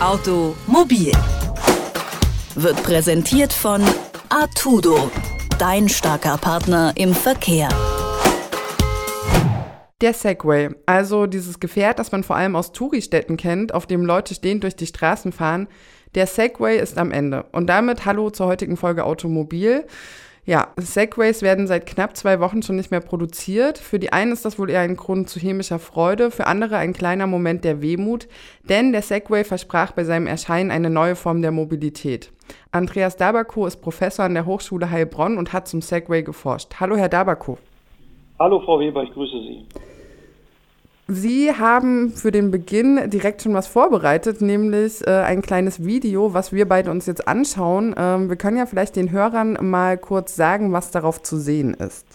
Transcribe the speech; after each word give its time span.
Automobil 0.00 1.12
wird 2.54 2.82
präsentiert 2.84 3.52
von 3.52 3.82
Artudo, 4.30 5.10
dein 5.58 5.90
starker 5.90 6.38
Partner 6.38 6.94
im 6.96 7.12
Verkehr. 7.12 7.68
Der 10.00 10.14
Segway, 10.14 10.70
also 10.86 11.26
dieses 11.26 11.60
Gefährt, 11.60 11.98
das 11.98 12.12
man 12.12 12.24
vor 12.24 12.36
allem 12.36 12.56
aus 12.56 12.72
Touristädten 12.72 13.36
kennt, 13.36 13.74
auf 13.74 13.86
dem 13.86 14.06
Leute 14.06 14.34
stehend 14.34 14.62
durch 14.62 14.74
die 14.74 14.86
Straßen 14.86 15.32
fahren, 15.32 15.68
der 16.14 16.26
Segway 16.26 16.78
ist 16.78 16.96
am 16.96 17.12
Ende. 17.12 17.42
Und 17.52 17.66
damit 17.66 18.06
hallo 18.06 18.30
zur 18.30 18.46
heutigen 18.46 18.78
Folge 18.78 19.04
Automobil. 19.04 19.84
Ja, 20.46 20.68
Segways 20.76 21.42
werden 21.42 21.66
seit 21.66 21.86
knapp 21.86 22.16
zwei 22.16 22.40
Wochen 22.40 22.62
schon 22.62 22.76
nicht 22.76 22.90
mehr 22.90 23.00
produziert. 23.00 23.78
Für 23.78 23.98
die 23.98 24.12
einen 24.12 24.32
ist 24.32 24.44
das 24.44 24.58
wohl 24.58 24.70
eher 24.70 24.80
ein 24.80 24.96
Grund 24.96 25.28
zu 25.28 25.38
chemischer 25.38 25.78
Freude, 25.78 26.30
für 26.30 26.46
andere 26.46 26.76
ein 26.78 26.94
kleiner 26.94 27.26
Moment 27.26 27.62
der 27.62 27.82
Wehmut, 27.82 28.26
denn 28.68 28.92
der 28.92 29.02
Segway 29.02 29.44
versprach 29.44 29.92
bei 29.92 30.04
seinem 30.04 30.26
Erscheinen 30.26 30.70
eine 30.70 30.88
neue 30.88 31.14
Form 31.14 31.42
der 31.42 31.50
Mobilität. 31.50 32.32
Andreas 32.72 33.16
Dabako 33.16 33.66
ist 33.66 33.82
Professor 33.82 34.24
an 34.24 34.34
der 34.34 34.46
Hochschule 34.46 34.90
Heilbronn 34.90 35.36
und 35.36 35.52
hat 35.52 35.68
zum 35.68 35.82
Segway 35.82 36.22
geforscht. 36.22 36.74
Hallo, 36.80 36.96
Herr 36.96 37.08
Dabako. 37.08 37.58
Hallo, 38.38 38.60
Frau 38.60 38.80
Weber, 38.80 39.02
ich 39.02 39.12
grüße 39.12 39.38
Sie. 39.38 39.66
Sie 41.12 41.50
haben 41.50 42.10
für 42.10 42.30
den 42.30 42.52
Beginn 42.52 43.10
direkt 43.10 43.42
schon 43.42 43.52
was 43.52 43.66
vorbereitet, 43.66 44.40
nämlich 44.40 45.04
äh, 45.04 45.10
ein 45.10 45.42
kleines 45.42 45.84
Video, 45.84 46.34
was 46.34 46.52
wir 46.52 46.68
beide 46.68 46.92
uns 46.92 47.06
jetzt 47.06 47.26
anschauen. 47.26 47.96
Ähm, 47.98 48.28
wir 48.28 48.36
können 48.36 48.56
ja 48.56 48.64
vielleicht 48.64 48.94
den 48.94 49.10
Hörern 49.10 49.58
mal 49.60 49.98
kurz 49.98 50.36
sagen, 50.36 50.72
was 50.72 50.92
darauf 50.92 51.20
zu 51.20 51.36
sehen 51.36 51.74
ist. 51.74 52.06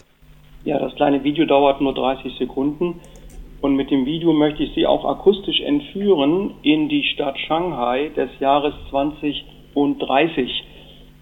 Ja, 0.64 0.78
das 0.78 0.94
kleine 0.94 1.22
Video 1.24 1.44
dauert 1.44 1.82
nur 1.82 1.92
30 1.92 2.38
Sekunden 2.38 2.98
und 3.60 3.76
mit 3.76 3.90
dem 3.90 4.06
Video 4.06 4.32
möchte 4.32 4.62
ich 4.62 4.74
Sie 4.74 4.86
auch 4.86 5.04
akustisch 5.04 5.60
entführen 5.60 6.54
in 6.62 6.88
die 6.88 7.04
Stadt 7.04 7.38
Shanghai 7.38 8.10
des 8.16 8.30
Jahres 8.40 8.72
2030. 8.88 10.64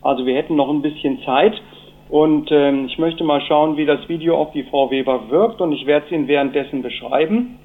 Also 0.01 0.27
wir 0.27 0.37
hätten 0.37 0.55
noch 0.55 0.71
ein 0.71 0.81
bisschen 0.81 1.19
Zeit. 1.25 1.61
Und 2.09 2.53
ähm, 2.53 2.87
ich 2.87 2.99
möchte 2.99 3.25
mal 3.25 3.41
schauen, 3.41 3.77
wie 3.77 3.87
das 3.87 4.09
Video 4.09 4.37
auf 4.37 4.53
die 4.53 4.63
Frau 4.63 4.93
Weber 4.93 5.29
wirkt 5.31 5.61
und 5.61 5.73
ich 5.73 5.87
werde 5.87 6.07
es 6.07 6.13
Ihnen 6.13 6.29
währenddessen 6.29 6.81
beschreiben. 6.81 7.59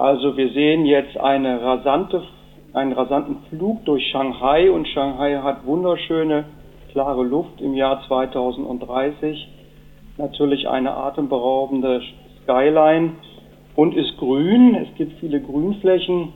Also 0.00 0.34
wir 0.34 0.48
sehen 0.52 0.86
jetzt 0.86 1.18
eine 1.18 1.60
rasante, 1.60 2.22
einen 2.72 2.92
rasanten 2.92 3.36
Flug 3.50 3.84
durch 3.84 4.02
Shanghai 4.10 4.70
und 4.70 4.88
Shanghai 4.88 5.36
hat 5.42 5.66
wunderschöne 5.66 6.46
klare 6.90 7.22
Luft 7.22 7.60
im 7.60 7.74
Jahr 7.74 8.00
2030. 8.08 9.46
Natürlich 10.16 10.66
eine 10.70 10.96
atemberaubende 10.96 12.00
Skyline 12.42 13.10
und 13.76 13.94
ist 13.94 14.16
grün. 14.16 14.74
Es 14.74 14.88
gibt 14.96 15.20
viele 15.20 15.38
Grünflächen 15.38 16.32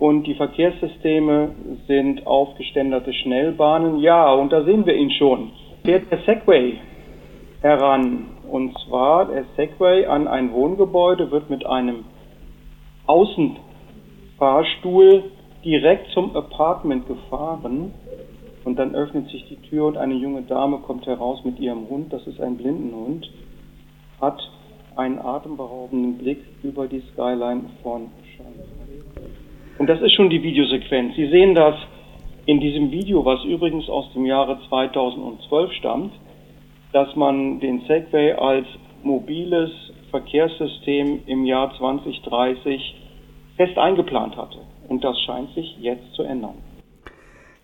und 0.00 0.26
die 0.26 0.34
Verkehrssysteme 0.34 1.50
sind 1.86 2.26
aufgeständerte 2.26 3.12
Schnellbahnen. 3.12 4.00
Ja, 4.00 4.32
und 4.32 4.50
da 4.50 4.64
sehen 4.64 4.84
wir 4.84 4.96
ihn 4.96 5.12
schon. 5.12 5.52
Fährt 5.84 6.10
der 6.10 6.18
Segway 6.26 6.80
heran. 7.62 8.30
Und 8.50 8.76
zwar 8.80 9.26
der 9.26 9.44
Segway 9.54 10.06
an 10.06 10.26
ein 10.26 10.52
Wohngebäude 10.52 11.30
wird 11.30 11.50
mit 11.50 11.64
einem 11.64 12.04
Außenfahrstuhl 13.06 15.24
direkt 15.64 16.12
zum 16.12 16.36
Apartment 16.36 17.08
gefahren 17.08 17.92
und 18.64 18.78
dann 18.78 18.94
öffnet 18.94 19.28
sich 19.30 19.44
die 19.48 19.56
Tür 19.68 19.86
und 19.86 19.96
eine 19.96 20.14
junge 20.14 20.42
Dame 20.42 20.78
kommt 20.78 21.06
heraus 21.06 21.44
mit 21.44 21.58
ihrem 21.58 21.88
Hund, 21.88 22.12
das 22.12 22.24
ist 22.26 22.40
ein 22.40 22.56
Blindenhund, 22.56 23.28
hat 24.20 24.40
einen 24.96 25.18
atemberaubenden 25.18 26.18
Blick 26.18 26.44
über 26.62 26.86
die 26.86 27.02
Skyline 27.12 27.62
von 27.82 28.10
Shanghai. 28.36 28.64
Und 29.78 29.88
das 29.88 30.00
ist 30.00 30.14
schon 30.14 30.30
die 30.30 30.42
Videosequenz. 30.42 31.14
Sie 31.16 31.28
sehen 31.28 31.54
das 31.54 31.74
in 32.46 32.60
diesem 32.60 32.90
Video, 32.90 33.24
was 33.24 33.44
übrigens 33.44 33.88
aus 33.88 34.10
dem 34.14 34.24
Jahre 34.24 34.58
2012 34.68 35.72
stammt, 35.72 36.12
dass 36.92 37.14
man 37.14 37.60
den 37.60 37.82
Segway 37.86 38.32
als 38.32 38.66
mobiles 39.02 39.70
Verkehrssystem 40.20 41.22
im 41.26 41.44
Jahr 41.44 41.76
2030 41.76 42.94
fest 43.56 43.76
eingeplant 43.76 44.36
hatte. 44.36 44.58
Und 44.88 45.04
das 45.04 45.20
scheint 45.20 45.54
sich 45.54 45.76
jetzt 45.80 46.14
zu 46.14 46.22
ändern. 46.22 46.54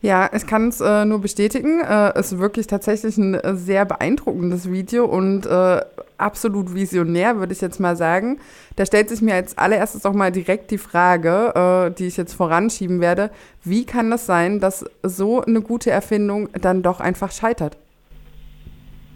Ja, 0.03 0.29
ich 0.35 0.47
kann 0.49 0.69
es 0.69 0.81
äh, 0.81 1.05
nur 1.05 1.21
bestätigen. 1.21 1.81
Äh, 1.81 2.11
es 2.17 2.33
ist 2.33 2.41
wirklich 2.41 2.67
tatsächlich 2.67 3.17
ein 3.19 3.35
äh, 3.35 3.55
sehr 3.55 3.85
beeindruckendes 3.85 4.71
Video 4.71 5.05
und 5.05 5.47
äh, 5.47 5.81
absolut 6.19 6.75
visionär, 6.75 7.37
würde 7.37 7.53
ich 7.53 7.61
jetzt 7.61 7.79
mal 7.79 7.95
sagen. 7.95 8.41
Da 8.75 8.85
stellt 8.85 9.09
sich 9.09 9.23
mir 9.23 9.35
als 9.35 9.57
allererstes 9.57 10.05
auch 10.05 10.13
mal 10.13 10.33
direkt 10.33 10.73
die 10.73 10.79
Frage, 10.79 11.53
äh, 11.55 11.95
die 11.97 12.09
ich 12.09 12.17
jetzt 12.17 12.35
voranschieben 12.35 13.01
werde. 13.01 13.31
Wie 13.63 13.87
kann 13.87 14.11
das 14.11 14.27
sein, 14.27 14.59
dass 14.59 14.85
so 15.05 15.41
eine 15.41 15.61
gute 15.61 15.91
Erfindung 15.91 16.49
dann 16.61 16.83
doch 16.83 16.99
einfach 16.99 17.31
scheitert? 17.31 17.77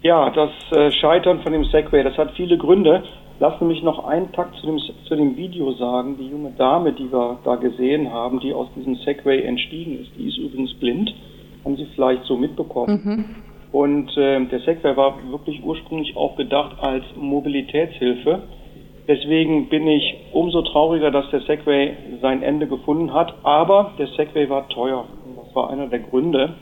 Ja, 0.03 0.29
das 0.29 0.51
äh, 0.71 0.91
Scheitern 0.91 1.41
von 1.41 1.51
dem 1.51 1.65
Segway, 1.65 2.03
das 2.03 2.17
hat 2.17 2.31
viele 2.37 2.57
Gründe. 2.57 3.03
Lassen 3.39 3.67
mich 3.67 3.83
noch 3.83 4.05
einen 4.05 4.31
Takt 4.31 4.55
zu 4.55 4.65
dem, 4.65 4.79
zu 4.79 5.15
dem 5.15 5.37
Video 5.37 5.71
sagen. 5.73 6.17
Die 6.19 6.27
junge 6.27 6.51
Dame, 6.57 6.93
die 6.93 7.11
wir 7.11 7.37
da 7.43 7.55
gesehen 7.55 8.11
haben, 8.11 8.39
die 8.39 8.53
aus 8.53 8.67
diesem 8.75 8.95
Segway 8.95 9.43
entstiegen 9.43 9.99
ist, 9.99 10.11
die 10.17 10.27
ist 10.27 10.37
übrigens 10.37 10.73
blind. 10.75 11.13
Haben 11.63 11.75
Sie 11.75 11.85
vielleicht 11.93 12.23
so 12.23 12.35
mitbekommen. 12.35 13.01
Mhm. 13.03 13.25
Und 13.71 14.17
äh, 14.17 14.43
der 14.45 14.59
Segway 14.61 14.95
war 14.97 15.17
wirklich 15.29 15.63
ursprünglich 15.63 16.15
auch 16.17 16.35
gedacht 16.35 16.77
als 16.81 17.03
Mobilitätshilfe. 17.15 18.41
Deswegen 19.07 19.69
bin 19.69 19.87
ich 19.87 20.15
umso 20.33 20.63
trauriger, 20.63 21.11
dass 21.11 21.29
der 21.29 21.41
Segway 21.41 21.93
sein 22.21 22.41
Ende 22.41 22.67
gefunden 22.67 23.13
hat. 23.13 23.35
Aber 23.43 23.91
der 23.99 24.07
Segway 24.07 24.49
war 24.49 24.67
teuer. 24.69 25.05
Und 25.25 25.37
das 25.37 25.55
war 25.55 25.69
einer 25.69 25.87
der 25.87 25.99
Gründe, 25.99 26.55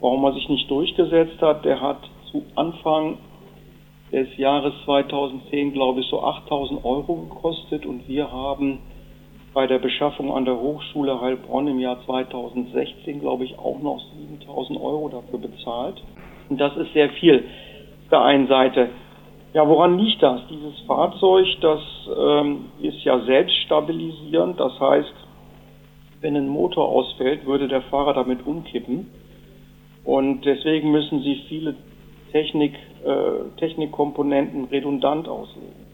warum 0.00 0.24
er 0.24 0.32
sich 0.32 0.48
nicht 0.48 0.70
durchgesetzt 0.70 1.42
hat. 1.42 1.64
Der 1.66 1.80
hat 1.80 1.98
zu 2.30 2.42
Anfang 2.54 3.18
des 4.12 4.36
Jahres 4.36 4.72
2010, 4.84 5.72
glaube 5.72 6.00
ich, 6.00 6.06
so 6.06 6.22
8000 6.22 6.84
Euro 6.84 7.14
gekostet 7.16 7.84
und 7.86 8.06
wir 8.08 8.30
haben 8.30 8.78
bei 9.52 9.66
der 9.66 9.78
Beschaffung 9.78 10.34
an 10.34 10.44
der 10.44 10.60
Hochschule 10.60 11.20
Heilbronn 11.20 11.66
im 11.66 11.80
Jahr 11.80 11.98
2016, 12.04 13.20
glaube 13.20 13.44
ich, 13.44 13.58
auch 13.58 13.80
noch 13.80 14.00
7000 14.18 14.78
Euro 14.78 15.08
dafür 15.08 15.38
bezahlt. 15.38 16.02
Und 16.50 16.60
das 16.60 16.76
ist 16.76 16.92
sehr 16.92 17.08
viel 17.10 17.38
auf 17.38 18.10
der 18.10 18.22
einen 18.22 18.46
Seite. 18.48 18.90
Ja, 19.54 19.66
woran 19.66 19.98
liegt 19.98 20.22
das? 20.22 20.42
Dieses 20.50 20.78
Fahrzeug, 20.80 21.46
das 21.62 21.80
ähm, 22.14 22.66
ist 22.82 23.02
ja 23.04 23.18
selbststabilisierend. 23.20 24.60
Das 24.60 24.78
heißt, 24.78 25.14
wenn 26.20 26.36
ein 26.36 26.48
Motor 26.48 26.90
ausfällt, 26.90 27.46
würde 27.46 27.66
der 27.66 27.80
Fahrer 27.80 28.12
damit 28.12 28.46
umkippen. 28.46 29.10
Und 30.04 30.44
deswegen 30.44 30.90
müssen 30.90 31.22
sie 31.22 31.42
viele 31.48 31.74
Technik, 32.32 32.74
äh, 33.04 33.58
Technikkomponenten 33.58 34.64
redundant 34.64 35.28
auslegen. 35.28 35.86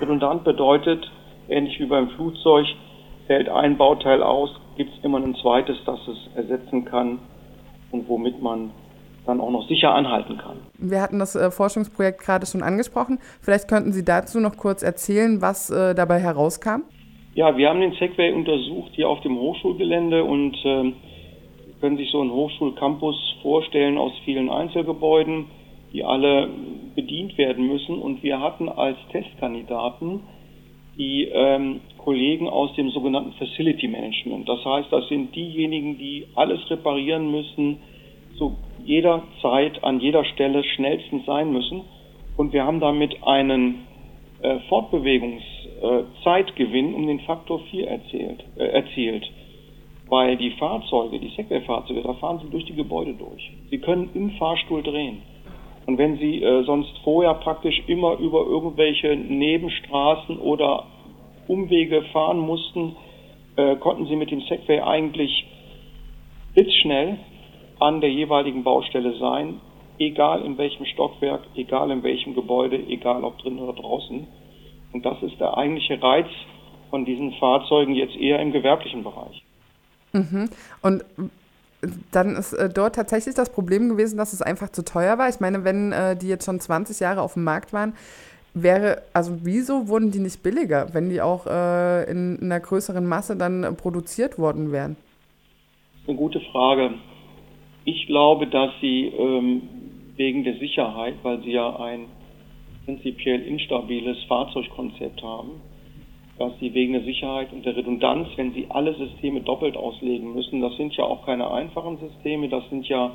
Redundant 0.00 0.44
bedeutet, 0.44 1.10
ähnlich 1.48 1.78
wie 1.78 1.86
beim 1.86 2.08
Flugzeug, 2.10 2.66
fällt 3.26 3.48
ein 3.48 3.76
Bauteil 3.76 4.22
aus, 4.22 4.50
gibt 4.76 4.92
es 4.96 5.04
immer 5.04 5.18
ein 5.18 5.34
zweites, 5.36 5.76
das 5.84 5.98
es 6.08 6.36
ersetzen 6.36 6.84
kann 6.84 7.18
und 7.90 8.08
womit 8.08 8.40
man 8.42 8.70
dann 9.26 9.40
auch 9.40 9.50
noch 9.50 9.66
sicher 9.68 9.92
anhalten 9.92 10.38
kann. 10.38 10.58
Wir 10.78 11.02
hatten 11.02 11.18
das 11.18 11.34
äh, 11.34 11.50
Forschungsprojekt 11.50 12.20
gerade 12.20 12.46
schon 12.46 12.62
angesprochen. 12.62 13.18
Vielleicht 13.40 13.68
könnten 13.68 13.92
Sie 13.92 14.04
dazu 14.04 14.40
noch 14.40 14.56
kurz 14.56 14.82
erzählen, 14.82 15.42
was 15.42 15.70
äh, 15.70 15.94
dabei 15.94 16.20
herauskam? 16.20 16.82
Ja, 17.34 17.56
wir 17.56 17.68
haben 17.68 17.80
den 17.80 17.92
Segway 17.92 18.32
untersucht 18.32 18.92
hier 18.94 19.08
auf 19.08 19.20
dem 19.20 19.36
Hochschulgelände 19.36 20.24
und 20.24 20.54
äh, 20.64 20.92
können 21.80 21.96
sich 21.96 22.10
so 22.10 22.20
einen 22.20 22.32
Hochschulcampus 22.32 23.16
vorstellen 23.42 23.98
aus 23.98 24.12
vielen 24.24 24.50
Einzelgebäuden, 24.50 25.46
die 25.92 26.04
alle 26.04 26.48
bedient 26.94 27.36
werden 27.38 27.66
müssen. 27.66 27.98
Und 27.98 28.22
wir 28.22 28.38
hatten 28.40 28.68
als 28.68 28.96
Testkandidaten 29.12 30.20
die 30.96 31.24
ähm, 31.24 31.80
Kollegen 31.98 32.48
aus 32.48 32.72
dem 32.74 32.90
sogenannten 32.90 33.32
Facility 33.32 33.88
Management. 33.88 34.48
Das 34.48 34.64
heißt, 34.64 34.90
das 34.90 35.06
sind 35.08 35.34
diejenigen, 35.34 35.98
die 35.98 36.26
alles 36.34 36.70
reparieren 36.70 37.30
müssen, 37.30 37.76
zu 38.38 38.56
jeder 38.84 39.22
Zeit, 39.42 39.84
an 39.84 40.00
jeder 40.00 40.24
Stelle 40.24 40.64
schnellstens 40.64 41.26
sein 41.26 41.52
müssen. 41.52 41.82
Und 42.36 42.52
wir 42.52 42.64
haben 42.64 42.80
damit 42.80 43.22
einen 43.22 43.86
äh, 44.42 44.58
Fortbewegungszeitgewinn 44.68 46.92
äh, 46.92 46.94
um 46.94 47.06
den 47.06 47.20
Faktor 47.20 47.60
4 47.70 47.88
erzählt, 47.88 48.44
äh, 48.56 48.64
erzielt 48.64 49.24
weil 50.08 50.36
die 50.36 50.52
Fahrzeuge, 50.52 51.18
die 51.18 51.30
Segway-Fahrzeuge, 51.30 52.02
da 52.02 52.14
fahren 52.14 52.40
sie 52.42 52.50
durch 52.50 52.64
die 52.64 52.74
Gebäude 52.74 53.14
durch. 53.14 53.50
Sie 53.70 53.78
können 53.78 54.10
im 54.14 54.30
Fahrstuhl 54.32 54.82
drehen. 54.82 55.22
Und 55.86 55.98
wenn 55.98 56.18
sie 56.18 56.42
äh, 56.42 56.64
sonst 56.64 56.92
vorher 57.04 57.34
praktisch 57.34 57.80
immer 57.86 58.18
über 58.18 58.44
irgendwelche 58.44 59.16
Nebenstraßen 59.16 60.38
oder 60.38 60.84
Umwege 61.48 62.02
fahren 62.12 62.38
mussten, 62.38 62.96
äh, 63.56 63.76
konnten 63.76 64.06
sie 64.06 64.16
mit 64.16 64.30
dem 64.30 64.40
Segway 64.42 64.80
eigentlich 64.80 65.46
blitzschnell 66.54 67.18
an 67.78 68.00
der 68.00 68.10
jeweiligen 68.10 68.64
Baustelle 68.64 69.16
sein, 69.18 69.60
egal 69.98 70.42
in 70.42 70.58
welchem 70.58 70.86
Stockwerk, 70.86 71.42
egal 71.54 71.90
in 71.90 72.02
welchem 72.02 72.34
Gebäude, 72.34 72.76
egal 72.88 73.24
ob 73.24 73.38
drin 73.38 73.58
oder 73.58 73.72
draußen. 73.72 74.26
Und 74.92 75.04
das 75.04 75.22
ist 75.22 75.38
der 75.38 75.56
eigentliche 75.56 76.02
Reiz 76.02 76.28
von 76.90 77.04
diesen 77.04 77.32
Fahrzeugen 77.34 77.94
jetzt 77.94 78.16
eher 78.16 78.40
im 78.40 78.52
gewerblichen 78.52 79.04
Bereich. 79.04 79.45
Mhm. 80.16 80.48
Und 80.82 81.04
dann 82.10 82.36
ist 82.36 82.52
äh, 82.52 82.68
dort 82.68 82.94
tatsächlich 82.94 83.34
das 83.34 83.50
Problem 83.50 83.88
gewesen, 83.88 84.16
dass 84.16 84.32
es 84.32 84.42
einfach 84.42 84.70
zu 84.70 84.84
teuer 84.84 85.18
war. 85.18 85.28
Ich 85.28 85.40
meine, 85.40 85.64
wenn 85.64 85.92
äh, 85.92 86.16
die 86.16 86.28
jetzt 86.28 86.46
schon 86.46 86.60
20 86.60 87.00
Jahre 87.00 87.20
auf 87.20 87.34
dem 87.34 87.44
Markt 87.44 87.72
waren, 87.72 87.94
wäre, 88.54 89.02
also 89.12 89.38
wieso 89.42 89.88
wurden 89.88 90.10
die 90.10 90.18
nicht 90.18 90.42
billiger, 90.42 90.94
wenn 90.94 91.10
die 91.10 91.20
auch 91.20 91.46
äh, 91.46 92.10
in, 92.10 92.36
in, 92.36 92.44
einer 92.44 92.60
größeren 92.60 93.06
Masse 93.06 93.36
dann 93.36 93.76
produziert 93.76 94.38
worden 94.38 94.72
wären? 94.72 94.96
Eine 96.06 96.16
gute 96.16 96.40
Frage. 96.52 96.94
Ich 97.84 98.06
glaube, 98.06 98.46
dass 98.46 98.70
sie 98.80 99.06
ähm, 99.06 99.62
wegen 100.16 100.44
der 100.44 100.56
Sicherheit, 100.58 101.14
weil 101.22 101.42
sie 101.42 101.52
ja 101.52 101.76
ein 101.76 102.06
prinzipiell 102.84 103.42
instabiles 103.42 104.16
Fahrzeugkonzept 104.28 105.22
haben, 105.22 105.50
dass 106.38 106.52
sie 106.60 106.74
wegen 106.74 106.92
der 106.92 107.02
Sicherheit 107.02 107.52
und 107.52 107.64
der 107.64 107.76
Redundanz, 107.76 108.28
wenn 108.36 108.52
sie 108.52 108.66
alle 108.68 108.94
Systeme 108.94 109.40
doppelt 109.40 109.76
auslegen 109.76 110.34
müssen, 110.34 110.60
das 110.60 110.76
sind 110.76 110.94
ja 110.96 111.04
auch 111.04 111.24
keine 111.24 111.50
einfachen 111.50 111.98
Systeme, 111.98 112.48
das 112.48 112.68
sind 112.68 112.86
ja 112.88 113.12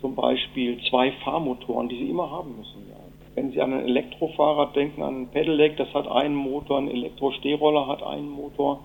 zum 0.00 0.16
Beispiel 0.16 0.78
zwei 0.90 1.12
Fahrmotoren, 1.24 1.88
die 1.88 1.98
sie 1.98 2.10
immer 2.10 2.30
haben 2.30 2.56
müssen. 2.56 2.82
Wenn 3.34 3.50
Sie 3.50 3.62
an 3.62 3.72
ein 3.72 3.86
Elektrofahrrad 3.86 4.76
denken, 4.76 5.02
an 5.02 5.22
ein 5.22 5.28
Pedelec, 5.28 5.78
das 5.78 5.92
hat 5.94 6.06
einen 6.06 6.34
Motor, 6.34 6.78
ein 6.78 6.90
Elektro-Stehroller 6.90 7.86
hat 7.86 8.02
einen 8.02 8.28
Motor. 8.28 8.80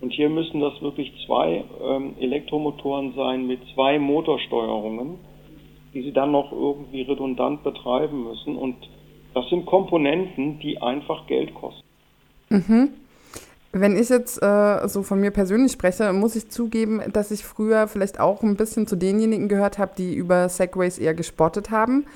Und 0.00 0.12
hier 0.12 0.30
müssen 0.30 0.60
das 0.60 0.80
wirklich 0.80 1.12
zwei 1.26 1.64
ähm, 1.84 2.14
Elektromotoren 2.18 3.12
sein 3.14 3.46
mit 3.46 3.60
zwei 3.74 3.98
Motorsteuerungen, 3.98 5.18
die 5.92 6.02
Sie 6.02 6.12
dann 6.12 6.30
noch 6.30 6.50
irgendwie 6.50 7.02
redundant 7.02 7.62
betreiben 7.62 8.24
müssen. 8.24 8.56
Und 8.56 8.76
das 9.34 9.46
sind 9.50 9.66
Komponenten, 9.66 10.60
die 10.60 10.80
einfach 10.80 11.26
Geld 11.26 11.52
kosten. 11.54 11.87
Mhm. 12.50 12.90
Wenn 13.72 13.96
ich 13.96 14.08
jetzt 14.08 14.42
äh, 14.42 14.88
so 14.88 15.02
von 15.02 15.20
mir 15.20 15.30
persönlich 15.30 15.72
spreche, 15.72 16.12
muss 16.12 16.36
ich 16.36 16.50
zugeben, 16.50 17.02
dass 17.12 17.30
ich 17.30 17.44
früher 17.44 17.86
vielleicht 17.86 18.18
auch 18.18 18.42
ein 18.42 18.56
bisschen 18.56 18.86
zu 18.86 18.96
denjenigen 18.96 19.48
gehört 19.48 19.78
habe, 19.78 19.92
die 19.96 20.14
über 20.14 20.48
Segways 20.48 20.98
eher 20.98 21.14
gespottet 21.14 21.70
haben. 21.70 22.06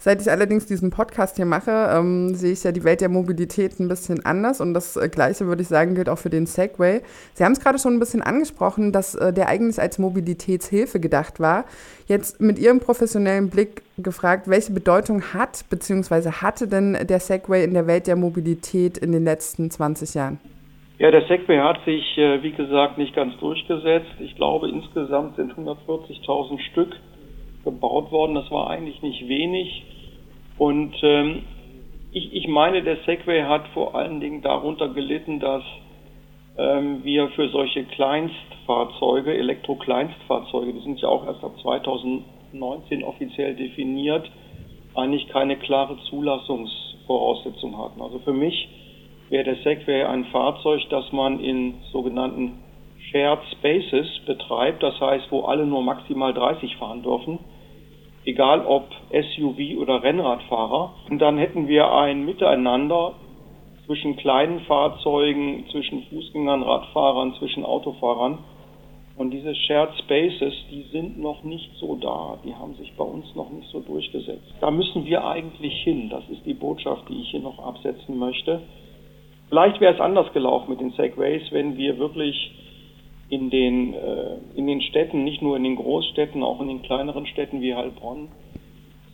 Seit 0.00 0.22
ich 0.22 0.30
allerdings 0.30 0.66
diesen 0.66 0.90
Podcast 0.90 1.36
hier 1.36 1.44
mache, 1.44 1.90
ähm, 1.92 2.32
sehe 2.32 2.52
ich 2.52 2.62
ja 2.62 2.70
die 2.70 2.84
Welt 2.84 3.00
der 3.00 3.08
Mobilität 3.08 3.80
ein 3.80 3.88
bisschen 3.88 4.24
anders 4.24 4.60
und 4.60 4.72
das 4.72 4.96
äh, 4.96 5.08
Gleiche 5.08 5.46
würde 5.46 5.62
ich 5.62 5.68
sagen 5.68 5.96
gilt 5.96 6.08
auch 6.08 6.18
für 6.18 6.30
den 6.30 6.46
Segway. 6.46 7.00
Sie 7.34 7.44
haben 7.44 7.50
es 7.50 7.60
gerade 7.60 7.80
schon 7.80 7.94
ein 7.94 7.98
bisschen 7.98 8.22
angesprochen, 8.22 8.92
dass 8.92 9.16
äh, 9.16 9.32
der 9.32 9.48
eigentlich 9.48 9.80
als 9.80 9.98
Mobilitätshilfe 9.98 11.00
gedacht 11.00 11.40
war. 11.40 11.64
Jetzt 12.06 12.40
mit 12.40 12.60
Ihrem 12.60 12.78
professionellen 12.78 13.50
Blick 13.50 13.82
gefragt, 13.96 14.46
welche 14.46 14.72
Bedeutung 14.72 15.34
hat 15.34 15.64
bzw. 15.68 16.30
hatte 16.30 16.68
denn 16.68 16.96
der 17.08 17.18
Segway 17.18 17.64
in 17.64 17.74
der 17.74 17.88
Welt 17.88 18.06
der 18.06 18.14
Mobilität 18.14 18.98
in 18.98 19.10
den 19.10 19.24
letzten 19.24 19.68
20 19.68 20.14
Jahren? 20.14 20.38
Ja, 20.98 21.10
der 21.10 21.26
Segway 21.26 21.58
hat 21.58 21.84
sich, 21.84 22.16
äh, 22.18 22.40
wie 22.44 22.52
gesagt, 22.52 22.98
nicht 22.98 23.16
ganz 23.16 23.36
durchgesetzt. 23.38 24.10
Ich 24.20 24.36
glaube, 24.36 24.68
insgesamt 24.68 25.34
sind 25.34 25.54
140.000 25.54 26.60
Stück 26.70 26.90
gebaut 27.70 28.10
worden. 28.10 28.34
Das 28.34 28.50
war 28.50 28.70
eigentlich 28.70 29.02
nicht 29.02 29.28
wenig. 29.28 29.84
Und 30.56 30.94
ähm, 31.02 31.42
ich, 32.12 32.32
ich 32.32 32.48
meine, 32.48 32.82
der 32.82 32.96
Segway 33.04 33.42
hat 33.42 33.68
vor 33.68 33.94
allen 33.94 34.20
Dingen 34.20 34.42
darunter 34.42 34.88
gelitten, 34.88 35.40
dass 35.40 35.62
ähm, 36.56 37.04
wir 37.04 37.28
für 37.30 37.48
solche 37.50 37.84
Kleinstfahrzeuge, 37.84 39.36
Elektro-Kleinstfahrzeuge, 39.36 40.72
die 40.72 40.80
sind 40.80 41.00
ja 41.00 41.08
auch 41.08 41.26
erst 41.26 41.44
ab 41.44 41.52
2019 41.62 43.04
offiziell 43.04 43.54
definiert, 43.54 44.30
eigentlich 44.94 45.28
keine 45.28 45.56
klare 45.56 45.96
Zulassungsvoraussetzung 46.08 47.78
hatten. 47.78 48.00
Also 48.00 48.18
für 48.20 48.32
mich 48.32 48.68
wäre 49.28 49.44
der 49.44 49.56
Segway 49.56 50.04
ein 50.04 50.24
Fahrzeug, 50.26 50.80
das 50.90 51.12
man 51.12 51.38
in 51.40 51.74
sogenannten 51.92 52.58
Shared 53.10 53.40
Spaces 53.52 54.06
betreibt, 54.26 54.82
das 54.82 55.00
heißt, 55.00 55.30
wo 55.30 55.42
alle 55.42 55.66
nur 55.66 55.82
maximal 55.82 56.34
30 56.34 56.76
fahren 56.76 57.02
dürfen, 57.02 57.38
egal 58.28 58.64
ob 58.66 58.84
SUV 59.10 59.80
oder 59.80 60.02
Rennradfahrer. 60.02 60.94
Und 61.10 61.18
dann 61.20 61.38
hätten 61.38 61.66
wir 61.66 61.92
ein 61.92 62.24
Miteinander 62.24 63.14
zwischen 63.86 64.16
kleinen 64.16 64.60
Fahrzeugen, 64.60 65.64
zwischen 65.70 66.04
Fußgängern, 66.04 66.62
Radfahrern, 66.62 67.34
zwischen 67.38 67.64
Autofahrern. 67.64 68.38
Und 69.16 69.30
diese 69.32 69.54
Shared 69.54 69.98
Spaces, 69.98 70.54
die 70.70 70.82
sind 70.92 71.18
noch 71.18 71.42
nicht 71.42 71.70
so 71.80 71.96
da. 71.96 72.38
Die 72.44 72.54
haben 72.54 72.74
sich 72.74 72.92
bei 72.96 73.04
uns 73.04 73.34
noch 73.34 73.50
nicht 73.50 73.68
so 73.70 73.80
durchgesetzt. 73.80 74.54
Da 74.60 74.70
müssen 74.70 75.06
wir 75.06 75.26
eigentlich 75.26 75.74
hin. 75.82 76.08
Das 76.10 76.22
ist 76.28 76.44
die 76.46 76.54
Botschaft, 76.54 77.08
die 77.08 77.22
ich 77.22 77.30
hier 77.30 77.40
noch 77.40 77.58
absetzen 77.58 78.16
möchte. 78.18 78.60
Vielleicht 79.48 79.80
wäre 79.80 79.94
es 79.94 80.00
anders 80.00 80.32
gelaufen 80.34 80.70
mit 80.70 80.80
den 80.80 80.90
Segways, 80.90 81.42
wenn 81.50 81.76
wir 81.76 81.98
wirklich 81.98 82.52
in 83.30 83.50
den, 83.50 83.94
äh, 83.94 84.36
in 84.54 84.66
den 84.66 84.80
Städten, 84.80 85.24
nicht 85.24 85.42
nur 85.42 85.56
in 85.56 85.64
den 85.64 85.76
Großstädten, 85.76 86.42
auch 86.42 86.60
in 86.60 86.68
den 86.68 86.82
kleineren 86.82 87.26
Städten 87.26 87.60
wie 87.60 87.74
Heilbronn, 87.74 88.28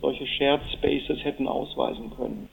solche 0.00 0.26
Shared 0.26 0.62
Spaces 0.72 1.24
hätten 1.24 1.48
ausweisen 1.48 2.10
können. 2.16 2.48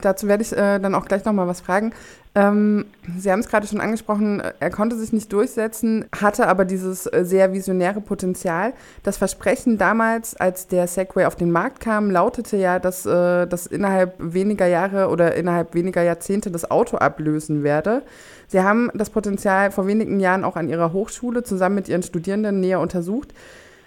Dazu 0.00 0.28
werde 0.28 0.42
ich 0.42 0.52
äh, 0.52 0.78
dann 0.78 0.94
auch 0.94 1.06
gleich 1.06 1.24
nochmal 1.24 1.48
was 1.48 1.60
fragen. 1.60 1.92
Ähm, 2.34 2.84
Sie 3.16 3.32
haben 3.32 3.40
es 3.40 3.48
gerade 3.48 3.66
schon 3.66 3.80
angesprochen, 3.80 4.42
er 4.60 4.70
konnte 4.70 4.96
sich 4.96 5.12
nicht 5.12 5.32
durchsetzen, 5.32 6.04
hatte 6.14 6.46
aber 6.46 6.64
dieses 6.64 7.06
äh, 7.06 7.24
sehr 7.24 7.52
visionäre 7.52 8.00
Potenzial. 8.00 8.74
Das 9.02 9.16
Versprechen 9.16 9.78
damals, 9.78 10.36
als 10.36 10.68
der 10.68 10.86
Segway 10.86 11.24
auf 11.24 11.36
den 11.36 11.50
Markt 11.50 11.80
kam, 11.80 12.10
lautete 12.10 12.56
ja, 12.56 12.78
dass 12.78 13.06
äh, 13.06 13.46
das 13.46 13.66
innerhalb 13.66 14.14
weniger 14.18 14.66
Jahre 14.66 15.08
oder 15.08 15.34
innerhalb 15.34 15.74
weniger 15.74 16.02
Jahrzehnte 16.02 16.50
das 16.50 16.70
Auto 16.70 16.98
ablösen 16.98 17.64
werde. 17.64 18.02
Sie 18.46 18.62
haben 18.62 18.90
das 18.94 19.10
Potenzial 19.10 19.70
vor 19.70 19.86
wenigen 19.86 20.20
Jahren 20.20 20.44
auch 20.44 20.56
an 20.56 20.68
Ihrer 20.68 20.92
Hochschule 20.92 21.42
zusammen 21.42 21.76
mit 21.76 21.88
Ihren 21.88 22.02
Studierenden 22.02 22.60
näher 22.60 22.80
untersucht. 22.80 23.34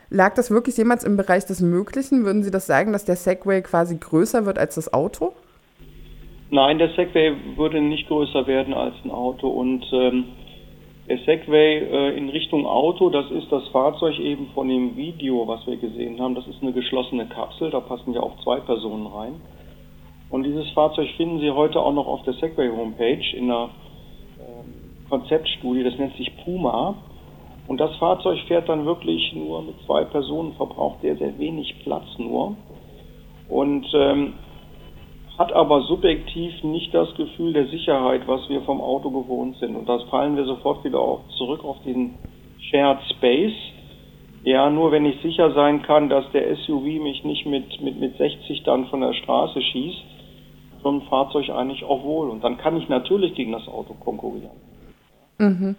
Lag 0.09 0.33
das 0.33 0.51
wirklich 0.51 0.75
jemals 0.75 1.05
im 1.05 1.15
Bereich 1.15 1.45
des 1.45 1.61
Möglichen? 1.61 2.25
Würden 2.25 2.43
Sie 2.43 2.51
das 2.51 2.65
sagen, 2.65 2.91
dass 2.91 3.05
der 3.05 3.15
Segway 3.15 3.61
quasi 3.61 3.95
größer 3.95 4.45
wird 4.45 4.59
als 4.59 4.75
das 4.75 4.91
Auto? 4.93 5.33
Nein, 6.53 6.79
der 6.79 6.89
Segway 6.89 7.33
würde 7.55 7.79
nicht 7.79 8.09
größer 8.09 8.45
werden 8.45 8.73
als 8.73 8.93
ein 9.05 9.09
Auto 9.09 9.47
und 9.47 9.85
ähm, 9.93 10.25
der 11.07 11.19
Segway 11.19 11.77
äh, 11.77 12.17
in 12.17 12.27
Richtung 12.27 12.65
Auto, 12.65 13.09
das 13.09 13.31
ist 13.31 13.49
das 13.49 13.65
Fahrzeug 13.69 14.19
eben 14.19 14.47
von 14.53 14.67
dem 14.67 14.97
Video, 14.97 15.47
was 15.47 15.65
wir 15.65 15.77
gesehen 15.77 16.19
haben. 16.19 16.35
Das 16.35 16.45
ist 16.47 16.61
eine 16.61 16.73
geschlossene 16.73 17.25
Kapsel, 17.27 17.69
da 17.69 17.79
passen 17.79 18.13
ja 18.13 18.19
auch 18.19 18.35
zwei 18.43 18.59
Personen 18.59 19.07
rein. 19.07 19.39
Und 20.29 20.43
dieses 20.43 20.69
Fahrzeug 20.71 21.07
finden 21.15 21.39
Sie 21.39 21.51
heute 21.51 21.79
auch 21.79 21.93
noch 21.93 22.07
auf 22.07 22.23
der 22.23 22.33
Segway 22.33 22.69
Homepage 22.69 23.33
in 23.33 23.45
einer 23.45 23.69
äh, 24.37 25.09
Konzeptstudie, 25.09 25.85
das 25.85 25.97
nennt 25.97 26.17
sich 26.17 26.35
Puma. 26.43 26.95
Und 27.69 27.79
das 27.79 27.95
Fahrzeug 27.95 28.37
fährt 28.49 28.67
dann 28.67 28.85
wirklich 28.85 29.31
nur 29.33 29.61
mit 29.61 29.75
zwei 29.85 30.03
Personen, 30.03 30.51
verbraucht 30.55 30.99
sehr, 31.01 31.15
sehr 31.15 31.39
wenig 31.39 31.73
Platz 31.85 32.07
nur. 32.17 32.57
Und 33.47 33.85
ähm, 33.93 34.33
hat 35.37 35.53
aber 35.53 35.81
subjektiv 35.81 36.63
nicht 36.63 36.93
das 36.93 37.13
Gefühl 37.15 37.53
der 37.53 37.67
Sicherheit, 37.67 38.27
was 38.27 38.47
wir 38.49 38.61
vom 38.61 38.81
Auto 38.81 39.09
gewohnt 39.09 39.57
sind. 39.57 39.75
Und 39.75 39.87
das 39.87 40.03
fallen 40.03 40.35
wir 40.35 40.45
sofort 40.45 40.83
wieder 40.83 40.99
auch 40.99 41.21
zurück 41.37 41.63
auf 41.63 41.77
den 41.83 42.15
Shared 42.59 42.99
Space. 43.15 43.55
Ja, 44.43 44.69
nur 44.69 44.91
wenn 44.91 45.05
ich 45.05 45.21
sicher 45.21 45.53
sein 45.53 45.81
kann, 45.83 46.09
dass 46.09 46.29
der 46.31 46.55
SUV 46.55 46.83
mich 46.83 47.23
nicht 47.23 47.45
mit, 47.45 47.81
mit, 47.81 47.99
mit 47.99 48.17
60 48.17 48.63
dann 48.63 48.87
von 48.87 49.01
der 49.01 49.13
Straße 49.13 49.61
schießt, 49.61 50.03
so 50.83 50.89
ein 50.89 51.01
Fahrzeug 51.03 51.49
eigentlich 51.49 51.83
auch 51.83 52.03
wohl. 52.03 52.29
Und 52.29 52.43
dann 52.43 52.57
kann 52.57 52.77
ich 52.77 52.89
natürlich 52.89 53.35
gegen 53.35 53.51
das 53.51 53.67
Auto 53.67 53.93
konkurrieren. 53.93 54.51
Mhm. 55.37 55.75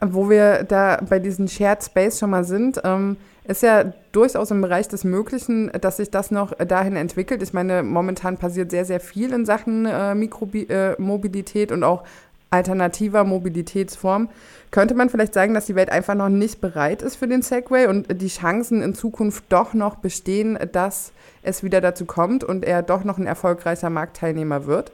Wo 0.00 0.28
wir 0.28 0.64
da 0.64 0.98
bei 1.08 1.18
diesen 1.18 1.48
Shared 1.48 1.82
Space 1.82 2.18
schon 2.18 2.30
mal 2.30 2.44
sind, 2.44 2.80
ähm, 2.84 3.16
ist 3.44 3.62
ja 3.62 3.92
durchaus 4.12 4.50
im 4.50 4.60
Bereich 4.60 4.88
des 4.88 5.04
Möglichen, 5.04 5.70
dass 5.80 5.98
sich 5.98 6.10
das 6.10 6.30
noch 6.30 6.52
dahin 6.52 6.96
entwickelt. 6.96 7.42
Ich 7.42 7.52
meine, 7.52 7.82
momentan 7.82 8.36
passiert 8.36 8.70
sehr, 8.70 8.84
sehr 8.84 9.00
viel 9.00 9.32
in 9.32 9.46
Sachen 9.46 9.86
äh, 9.86 10.14
Mikromobilität 10.14 11.70
äh, 11.70 11.74
und 11.74 11.84
auch 11.84 12.02
alternativer 12.50 13.24
Mobilitätsform. 13.24 14.28
Könnte 14.70 14.94
man 14.94 15.08
vielleicht 15.08 15.34
sagen, 15.34 15.54
dass 15.54 15.66
die 15.66 15.74
Welt 15.74 15.90
einfach 15.90 16.14
noch 16.14 16.28
nicht 16.28 16.60
bereit 16.60 17.02
ist 17.02 17.16
für 17.16 17.28
den 17.28 17.42
Segway 17.42 17.86
und 17.86 18.20
die 18.20 18.28
Chancen 18.28 18.82
in 18.82 18.94
Zukunft 18.94 19.44
doch 19.48 19.74
noch 19.74 19.96
bestehen, 19.96 20.58
dass 20.72 21.12
es 21.42 21.62
wieder 21.62 21.80
dazu 21.80 22.04
kommt 22.04 22.44
und 22.44 22.64
er 22.64 22.82
doch 22.82 23.04
noch 23.04 23.18
ein 23.18 23.26
erfolgreicher 23.26 23.90
Marktteilnehmer 23.90 24.66
wird? 24.66 24.92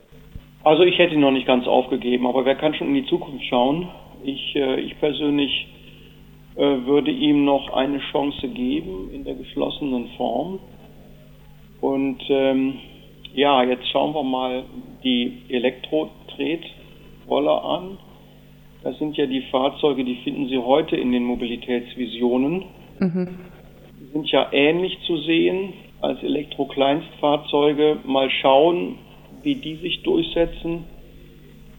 Also 0.65 0.83
ich 0.83 0.99
hätte 0.99 1.15
ihn 1.15 1.21
noch 1.21 1.33
nicht 1.33 1.47
ganz 1.47 1.67
aufgegeben, 1.67 2.27
aber 2.27 2.45
wer 2.45 2.55
kann 2.55 2.75
schon 2.75 2.89
in 2.89 2.95
die 2.95 3.07
Zukunft 3.07 3.45
schauen? 3.47 3.89
Ich, 4.25 4.57
äh, 4.57 4.81
ich 4.81 4.99
persönlich 4.99 5.69
äh, 6.57 6.87
würde 6.87 7.11
ihm 7.11 7.45
noch 7.45 7.71
eine 7.73 7.99
Chance 8.11 8.49
geben 8.49 9.11
in 9.13 9.25
der 9.25 9.35
geschlossenen 9.35 10.09
Form. 10.17 10.61
Und 11.81 12.23
ähm, 12.29 12.75
ja, 13.35 13.65
jetzt 13.65 13.89
schauen 13.89 14.15
wir 14.15 14.23
mal 14.23 14.65
die 15.03 15.43
Elektro-Tretroller 15.49 17.65
an. 17.65 17.99
Das 18.83 18.99
sind 18.99 19.17
ja 19.17 19.25
die 19.27 19.43
Fahrzeuge, 19.51 20.05
die 20.05 20.17
finden 20.17 20.49
Sie 20.49 20.59
heute 20.59 20.97
in 20.97 21.13
den 21.13 21.25
Mobilitätsvisionen. 21.25 22.65
Mhm. 22.99 23.29
Die 23.99 24.13
sind 24.13 24.31
ja 24.31 24.49
ähnlich 24.53 24.99
zu 25.07 25.17
sehen 25.19 25.73
als 26.01 26.23
Elektro-Kleinstfahrzeuge. 26.23 27.99
Mal 28.05 28.29
schauen, 28.31 28.99
wie 29.43 29.55
die 29.55 29.77
sich 29.77 30.03
durchsetzen. 30.03 30.85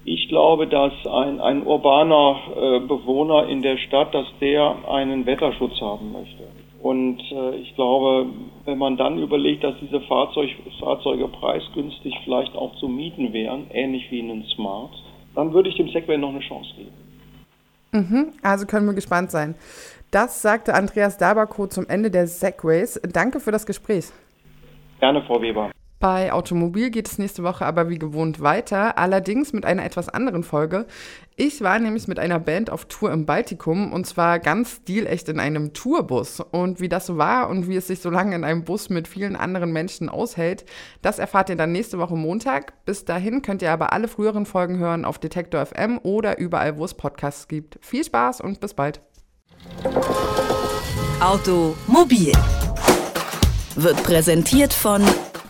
Ich 0.05 0.27
glaube, 0.27 0.67
dass 0.67 0.91
ein, 1.07 1.39
ein 1.39 1.65
urbaner 1.65 2.39
äh, 2.55 2.79
Bewohner 2.81 3.47
in 3.47 3.61
der 3.61 3.77
Stadt, 3.77 4.13
dass 4.13 4.27
der 4.41 4.75
einen 4.89 5.25
Wetterschutz 5.25 5.79
haben 5.79 6.11
möchte. 6.11 6.43
Und 6.81 7.21
äh, 7.31 7.55
ich 7.55 7.73
glaube, 7.75 8.25
wenn 8.65 8.77
man 8.77 8.97
dann 8.97 9.17
überlegt, 9.17 9.63
dass 9.63 9.75
diese 9.81 10.01
Fahrzeug, 10.01 10.49
Fahrzeuge 10.81 11.29
preisgünstig 11.29 12.13
vielleicht 12.25 12.53
auch 12.55 12.75
zu 12.75 12.89
mieten 12.89 13.31
wären, 13.31 13.67
ähnlich 13.71 14.11
wie 14.11 14.21
einen 14.21 14.43
Smart, 14.55 14.91
dann 15.35 15.53
würde 15.53 15.69
ich 15.69 15.75
dem 15.75 15.87
Segway 15.89 16.17
noch 16.17 16.29
eine 16.29 16.41
Chance 16.41 16.69
geben. 16.75 16.91
Mhm, 17.93 18.33
also 18.41 18.65
können 18.65 18.85
wir 18.85 18.93
gespannt 18.93 19.31
sein. 19.31 19.55
Das 20.11 20.41
sagte 20.41 20.73
Andreas 20.73 21.17
Dabako 21.17 21.67
zum 21.67 21.87
Ende 21.87 22.11
der 22.11 22.27
Segways. 22.27 22.99
Danke 23.13 23.39
für 23.39 23.51
das 23.51 23.65
Gespräch. 23.65 24.07
Gerne, 24.99 25.21
Frau 25.23 25.41
Weber. 25.41 25.71
Bei 26.03 26.33
Automobil 26.33 26.89
geht 26.89 27.07
es 27.07 27.17
nächste 27.17 27.43
Woche 27.43 27.65
aber 27.65 27.87
wie 27.87 27.97
gewohnt 27.97 28.41
weiter, 28.41 28.97
allerdings 28.97 29.53
mit 29.53 29.65
einer 29.65 29.85
etwas 29.85 30.09
anderen 30.09 30.43
Folge. 30.43 30.85
Ich 31.37 31.61
war 31.61 31.79
nämlich 31.79 32.09
mit 32.09 32.19
einer 32.19 32.39
Band 32.39 32.69
auf 32.69 32.83
Tour 32.89 33.13
im 33.13 33.25
Baltikum 33.25 33.93
und 33.93 34.05
zwar 34.05 34.39
ganz 34.39 34.81
stilecht 34.81 35.29
in 35.29 35.39
einem 35.39 35.71
Tourbus. 35.71 36.41
Und 36.41 36.81
wie 36.81 36.89
das 36.89 37.05
so 37.05 37.17
war 37.17 37.49
und 37.49 37.69
wie 37.69 37.77
es 37.77 37.87
sich 37.87 38.01
so 38.01 38.09
lange 38.09 38.35
in 38.35 38.43
einem 38.43 38.65
Bus 38.65 38.89
mit 38.89 39.07
vielen 39.07 39.37
anderen 39.37 39.71
Menschen 39.71 40.09
aushält, 40.09 40.65
das 41.01 41.19
erfahrt 41.19 41.49
ihr 41.49 41.55
dann 41.55 41.71
nächste 41.71 41.99
Woche 41.99 42.17
Montag. 42.17 42.83
Bis 42.83 43.05
dahin 43.05 43.41
könnt 43.41 43.61
ihr 43.61 43.71
aber 43.71 43.93
alle 43.93 44.09
früheren 44.09 44.45
Folgen 44.45 44.79
hören 44.79 45.05
auf 45.05 45.19
Detektor 45.19 45.65
FM 45.65 46.01
oder 46.03 46.37
überall, 46.37 46.77
wo 46.77 46.83
es 46.83 46.95
Podcasts 46.95 47.47
gibt. 47.47 47.77
Viel 47.79 48.03
Spaß 48.03 48.41
und 48.41 48.59
bis 48.59 48.73
bald. 48.73 48.99
Automobil 51.21 52.33
wird 53.77 54.03
präsentiert 54.03 54.73
von 54.73 55.01